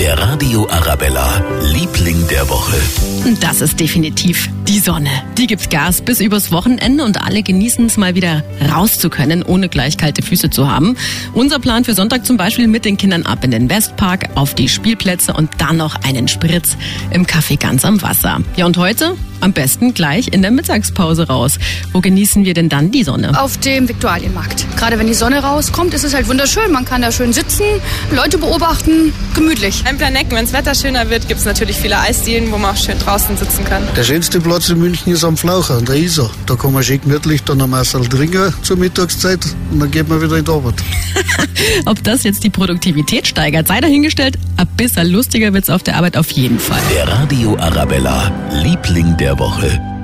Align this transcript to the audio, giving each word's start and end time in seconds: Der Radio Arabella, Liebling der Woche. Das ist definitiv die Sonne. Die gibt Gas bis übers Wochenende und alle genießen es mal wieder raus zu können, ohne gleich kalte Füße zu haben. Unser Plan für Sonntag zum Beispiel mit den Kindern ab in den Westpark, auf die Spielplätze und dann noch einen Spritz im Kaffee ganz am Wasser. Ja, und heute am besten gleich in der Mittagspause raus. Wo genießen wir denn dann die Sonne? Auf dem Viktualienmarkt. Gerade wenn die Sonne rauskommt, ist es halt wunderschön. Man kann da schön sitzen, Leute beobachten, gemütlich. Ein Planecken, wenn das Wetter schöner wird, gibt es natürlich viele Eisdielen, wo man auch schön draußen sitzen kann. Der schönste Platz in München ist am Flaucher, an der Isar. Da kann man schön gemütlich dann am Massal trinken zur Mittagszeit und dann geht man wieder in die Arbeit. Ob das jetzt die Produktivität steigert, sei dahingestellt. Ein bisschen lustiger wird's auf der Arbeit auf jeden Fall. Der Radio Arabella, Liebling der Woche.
Der 0.00 0.18
Radio 0.18 0.66
Arabella, 0.70 1.44
Liebling 1.60 2.26
der 2.28 2.48
Woche. 2.48 2.74
Das 3.42 3.60
ist 3.60 3.78
definitiv 3.78 4.48
die 4.66 4.78
Sonne. 4.78 5.10
Die 5.36 5.46
gibt 5.46 5.68
Gas 5.68 6.00
bis 6.00 6.20
übers 6.20 6.50
Wochenende 6.50 7.04
und 7.04 7.20
alle 7.20 7.42
genießen 7.42 7.84
es 7.84 7.98
mal 7.98 8.14
wieder 8.14 8.42
raus 8.72 8.98
zu 8.98 9.10
können, 9.10 9.42
ohne 9.42 9.68
gleich 9.68 9.98
kalte 9.98 10.22
Füße 10.22 10.48
zu 10.48 10.72
haben. 10.72 10.96
Unser 11.34 11.58
Plan 11.58 11.84
für 11.84 11.92
Sonntag 11.92 12.24
zum 12.24 12.38
Beispiel 12.38 12.66
mit 12.66 12.86
den 12.86 12.96
Kindern 12.96 13.26
ab 13.26 13.44
in 13.44 13.50
den 13.50 13.68
Westpark, 13.68 14.30
auf 14.36 14.54
die 14.54 14.70
Spielplätze 14.70 15.34
und 15.34 15.50
dann 15.58 15.76
noch 15.76 15.96
einen 16.02 16.28
Spritz 16.28 16.78
im 17.10 17.26
Kaffee 17.26 17.56
ganz 17.56 17.84
am 17.84 18.00
Wasser. 18.00 18.40
Ja, 18.56 18.64
und 18.64 18.78
heute 18.78 19.16
am 19.40 19.52
besten 19.52 19.94
gleich 19.94 20.28
in 20.28 20.42
der 20.42 20.50
Mittagspause 20.50 21.28
raus. 21.28 21.58
Wo 21.92 22.00
genießen 22.00 22.44
wir 22.44 22.54
denn 22.54 22.68
dann 22.68 22.90
die 22.90 23.04
Sonne? 23.04 23.40
Auf 23.40 23.58
dem 23.58 23.88
Viktualienmarkt. 23.88 24.66
Gerade 24.76 24.98
wenn 24.98 25.06
die 25.06 25.14
Sonne 25.14 25.42
rauskommt, 25.42 25.94
ist 25.94 26.04
es 26.04 26.14
halt 26.14 26.28
wunderschön. 26.28 26.72
Man 26.72 26.84
kann 26.84 27.02
da 27.02 27.12
schön 27.12 27.32
sitzen, 27.32 27.64
Leute 28.14 28.38
beobachten, 28.38 29.12
gemütlich. 29.34 29.82
Ein 29.86 29.98
Planecken, 29.98 30.32
wenn 30.32 30.44
das 30.44 30.52
Wetter 30.52 30.74
schöner 30.74 31.10
wird, 31.10 31.28
gibt 31.28 31.40
es 31.40 31.46
natürlich 31.46 31.76
viele 31.76 31.98
Eisdielen, 31.98 32.50
wo 32.52 32.58
man 32.58 32.74
auch 32.74 32.76
schön 32.76 32.98
draußen 32.98 33.36
sitzen 33.36 33.64
kann. 33.64 33.82
Der 33.96 34.04
schönste 34.04 34.40
Platz 34.40 34.68
in 34.68 34.78
München 34.78 35.12
ist 35.12 35.24
am 35.24 35.36
Flaucher, 35.36 35.78
an 35.78 35.84
der 35.84 35.96
Isar. 35.96 36.30
Da 36.46 36.56
kann 36.56 36.72
man 36.72 36.82
schön 36.82 37.00
gemütlich 37.00 37.42
dann 37.44 37.60
am 37.60 37.70
Massal 37.70 38.06
trinken 38.06 38.52
zur 38.62 38.76
Mittagszeit 38.76 39.44
und 39.70 39.80
dann 39.80 39.90
geht 39.90 40.08
man 40.08 40.20
wieder 40.22 40.36
in 40.36 40.44
die 40.44 40.50
Arbeit. 40.50 40.74
Ob 41.86 42.02
das 42.04 42.22
jetzt 42.24 42.44
die 42.44 42.50
Produktivität 42.50 43.26
steigert, 43.26 43.68
sei 43.68 43.80
dahingestellt. 43.80 44.38
Ein 44.60 44.66
bisschen 44.76 45.10
lustiger 45.10 45.54
wird's 45.54 45.70
auf 45.70 45.82
der 45.82 45.96
Arbeit 45.96 46.18
auf 46.18 46.30
jeden 46.32 46.58
Fall. 46.58 46.82
Der 46.94 47.08
Radio 47.08 47.56
Arabella, 47.56 48.30
Liebling 48.52 49.16
der 49.16 49.38
Woche. 49.38 49.99